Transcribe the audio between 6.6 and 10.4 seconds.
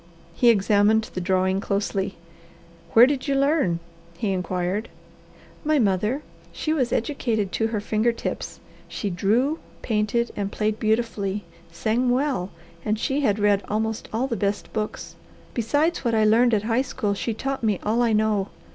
was educated to her finger tips. She drew, painted,